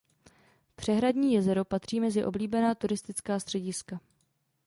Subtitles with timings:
[0.75, 3.99] Přehradní jezero patří mezi oblíbená turistická střediska.